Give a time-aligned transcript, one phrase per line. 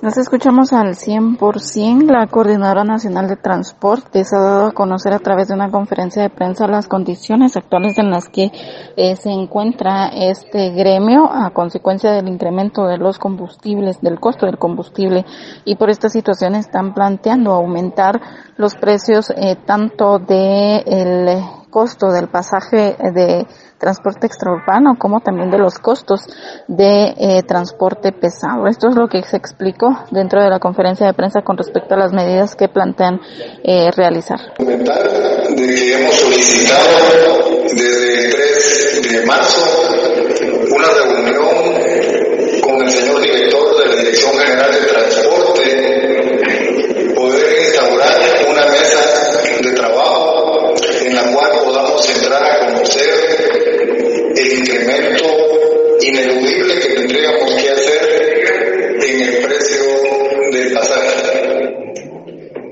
[0.00, 2.08] Nos escuchamos al 100%.
[2.08, 6.30] La Coordinadora Nacional de Transportes ha dado a conocer a través de una conferencia de
[6.30, 8.52] prensa las condiciones actuales en las que
[8.96, 14.56] eh, se encuentra este gremio a consecuencia del incremento de los combustibles, del costo del
[14.56, 15.26] combustible
[15.64, 18.20] y por esta situación están planteando aumentar
[18.56, 23.46] los precios eh, tanto de el costo del pasaje de
[23.78, 26.22] transporte extraurbano como también de los costos
[26.66, 28.66] de eh, transporte pesado.
[28.66, 31.98] Esto es lo que se explicó dentro de la conferencia de prensa con respecto a
[31.98, 33.20] las medidas que plantean
[33.62, 34.40] eh, realizar.
[54.68, 55.24] Incremento
[56.00, 59.82] ineludible que tendríamos que hacer en el precio
[60.52, 61.38] del pasaje.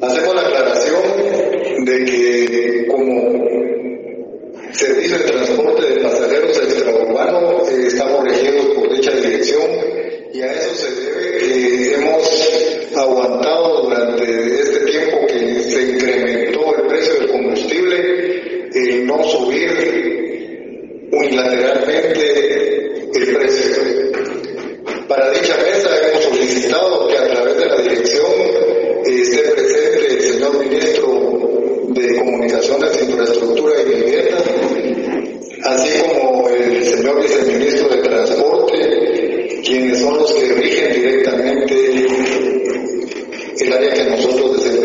[0.00, 3.32] Hacemos la aclaración de que como
[4.72, 9.70] servicio de transporte de pasajeros extraurbano eh, estamos regidos por dicha dirección
[10.32, 14.24] y a eso se debe que hemos aguantado durante
[14.60, 19.62] este tiempo que se incrementó el precio del combustible el no subir
[22.22, 23.82] unilateralmente el precio.
[25.08, 28.26] Para dicha mesa hemos solicitado que a través de la dirección
[29.04, 34.38] eh, esté presente el señor ministro de Comunicaciones, Infraestructura y Vivienda,
[35.64, 41.74] así como el señor viceministro de Transporte, quienes son los que rigen directamente
[43.60, 44.81] el área que nosotros desempeñamos.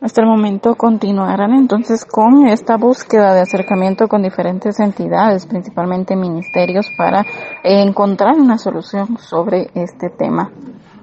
[0.00, 6.86] Hasta el momento continuarán entonces con esta búsqueda de acercamiento con diferentes entidades, principalmente ministerios,
[6.96, 7.22] para
[7.62, 10.50] encontrar una solución sobre este tema.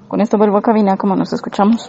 [0.08, 1.80] Con esto vuelvo a cabina como nos escuchamos.